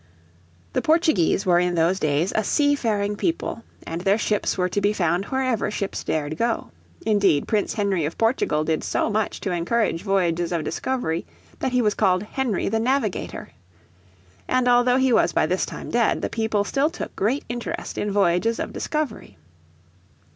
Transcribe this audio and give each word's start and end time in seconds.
The 0.73 0.81
Portuguese 0.81 1.45
were 1.45 1.59
in 1.59 1.75
those 1.75 1.99
days 1.99 2.33
a 2.35 2.43
sea 2.43 2.73
faring 2.73 3.15
people, 3.15 3.61
and 3.85 4.01
their 4.01 4.17
ships 4.17 4.57
were 4.57 4.67
to 4.67 4.81
be 4.81 4.93
found 4.93 5.25
wherever 5.25 5.69
ships 5.69 6.03
dared 6.03 6.37
go. 6.39 6.71
Indeed 7.05 7.47
Prince 7.47 7.75
Henry 7.75 8.03
of 8.05 8.17
Portugal 8.17 8.63
did 8.63 8.83
so 8.83 9.11
much 9.11 9.39
to 9.41 9.51
encourage 9.51 10.01
voyages 10.01 10.51
of 10.51 10.63
discovery 10.63 11.27
that 11.59 11.71
he 11.71 11.83
was 11.83 11.93
called 11.93 12.23
Henry 12.23 12.67
the 12.67 12.79
Navigator. 12.79 13.51
And 14.47 14.67
although 14.67 14.97
he 14.97 15.13
was 15.13 15.33
by 15.33 15.45
this 15.45 15.67
time 15.67 15.91
dead, 15.91 16.23
the 16.23 16.29
people 16.29 16.63
still 16.63 16.89
took 16.89 17.15
great 17.15 17.45
interest 17.47 17.95
in 17.95 18.11
voyages 18.11 18.57
of 18.59 18.73
discovery. 18.73 19.37